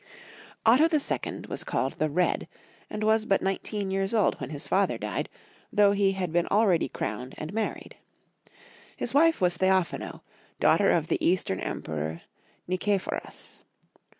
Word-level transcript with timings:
1000 0.65 0.81
1024 0.81 0.81
OTTO 0.81 1.29
II. 1.29 1.47
was 1.51 1.63
called 1.63 1.93
the 1.99 2.09
Red, 2.09 2.47
and 2.89 3.03
was 3.03 3.27
but 3.27 3.43
nineteen 3.43 3.91
years 3.91 4.15
old 4.15 4.33
when 4.41 4.49
his 4.49 4.65
father 4.65 4.97
died, 4.97 5.29
though 5.71 5.91
he 5.91 6.13
had 6.13 6.33
been 6.33 6.47
already 6.47 6.89
crowned 6.89 7.35
and 7.37 7.53
married. 7.53 7.97
His 8.97 9.13
wife 9.13 9.39
was 9.39 9.57
Theophano, 9.59 10.21
daughter 10.59 10.89
of 10.89 11.05
the 11.05 11.23
Eastern 11.23 11.59
Emperor 11.59 12.23
Nicephorus. 12.67 13.59